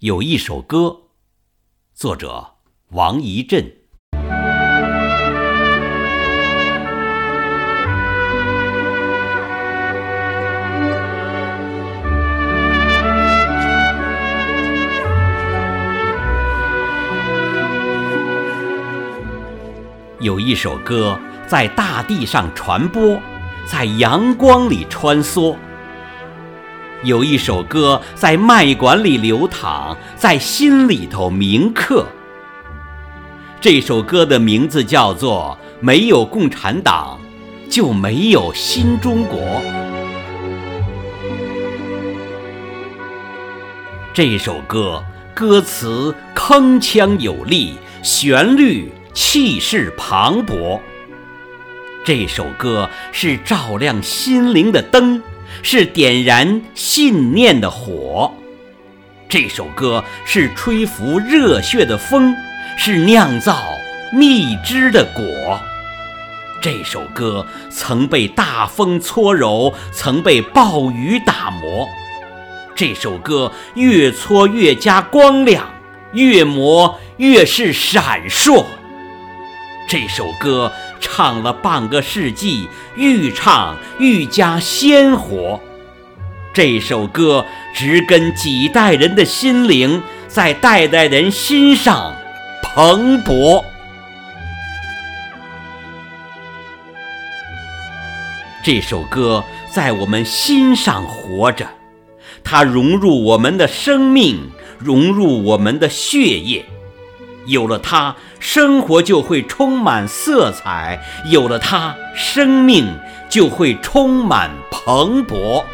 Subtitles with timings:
[0.00, 1.02] 有一首歌，
[1.94, 2.54] 作者
[2.90, 3.72] 王一震。
[20.20, 23.18] 有一首歌在大地上传播，
[23.64, 25.56] 在阳光里穿梭。
[27.04, 32.06] 有一首歌在脉管里流淌，在心里头铭刻。
[33.60, 37.18] 这首歌的名字叫做《没有共产党，
[37.68, 39.38] 就没有新中国》。
[44.14, 50.80] 这首歌歌词铿锵有力，旋律气势磅礴。
[52.02, 55.22] 这首歌是照亮心灵的灯。
[55.66, 58.30] 是点燃信念的火，
[59.30, 62.36] 这首歌是吹拂热血的风，
[62.76, 63.56] 是酿造
[64.12, 65.58] 蜜汁的果。
[66.60, 71.88] 这首歌曾被大风搓揉，曾被暴雨打磨。
[72.74, 75.66] 这首歌越搓越加光亮，
[76.12, 78.66] 越磨越是闪烁。
[79.86, 85.60] 这首歌唱了半个世纪，愈唱愈加鲜活。
[86.52, 92.14] 这首歌植根几代人的心灵，在代代人心上
[92.62, 93.62] 蓬勃。
[98.64, 101.68] 这首歌在我们心上活着，
[102.42, 106.64] 它融入我们的生命，融入我们的血液。
[107.46, 110.98] 有了它，生活就会充满色彩；
[111.30, 112.86] 有了它，生命
[113.28, 115.64] 就会充满蓬勃。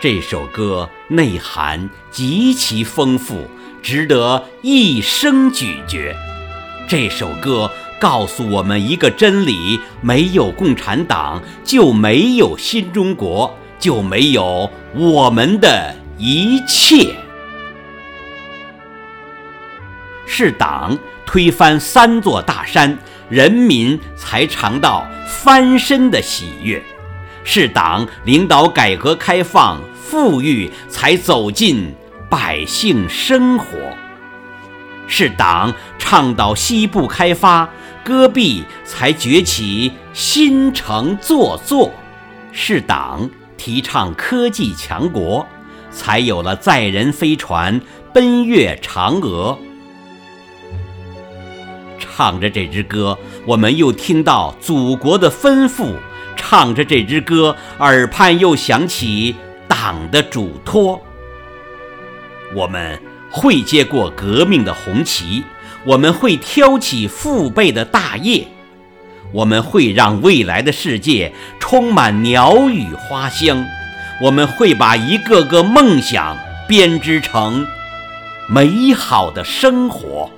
[0.00, 3.48] 这首歌内涵极其丰富，
[3.82, 6.14] 值得一生咀嚼。
[6.88, 17.14] 这首歌告诉我们一个真理：没有共产党，就没有新中国，就没有我们的一切。
[20.34, 22.96] 是党推翻三座大山，
[23.28, 26.80] 人民才尝到翻身的喜悦；
[27.44, 31.94] 是党领导改革开放，富裕才走进
[32.30, 33.76] 百姓生活；
[35.06, 37.68] 是党倡导西部开发，
[38.02, 41.90] 戈壁才崛起新城座座；
[42.52, 43.28] 是党
[43.58, 45.46] 提倡科技强国，
[45.90, 47.78] 才有了载人飞船
[48.14, 49.58] 奔越嫦娥。
[52.22, 55.94] 唱着这支歌，我们又听到祖国的吩咐；
[56.36, 59.34] 唱着这支歌，耳畔又响起
[59.66, 61.02] 党的嘱托。
[62.54, 62.96] 我们
[63.28, 65.42] 会接过革命的红旗，
[65.84, 68.46] 我们会挑起父辈的大业，
[69.32, 73.66] 我们会让未来的世界充满鸟语花香，
[74.22, 77.66] 我们会把一个个梦想编织成
[78.48, 80.30] 美好的生活。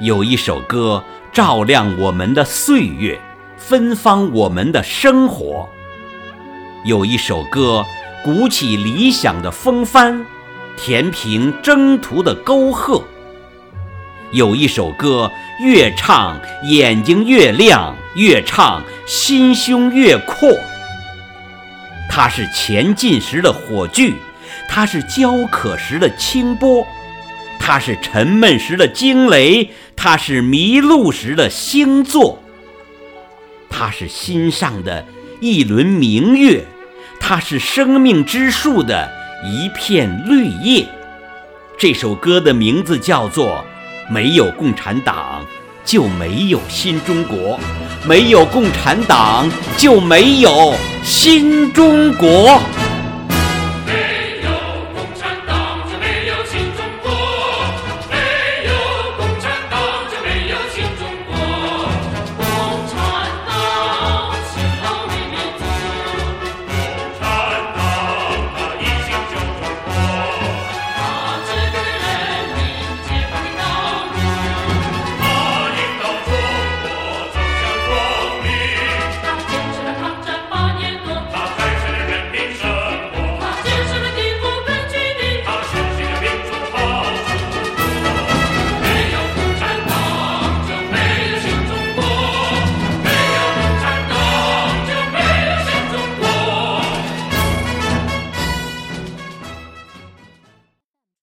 [0.00, 3.20] 有一首歌照亮我们的岁月，
[3.56, 5.68] 芬芳我们的生活；
[6.84, 7.84] 有一首歌
[8.24, 10.26] 鼓起理想的风帆，
[10.76, 13.04] 填平征途的沟壑；
[14.32, 20.50] 有一首歌越唱眼睛越亮，越唱心胸越阔。
[22.10, 24.14] 它是前进时的火炬，
[24.68, 26.84] 它是焦渴时的清波。
[27.66, 32.42] 它是沉闷时的惊雷，它是迷路时的星座，
[33.70, 35.06] 它是心上的
[35.40, 36.66] 一轮明月，
[37.18, 39.10] 它是生命之树的
[39.46, 40.86] 一片绿叶。
[41.78, 43.64] 这首歌的名字叫做
[44.12, 45.42] 《没有共产党
[45.86, 47.58] 就没有新中国》，
[48.06, 52.60] 没有共产党就没有新中国。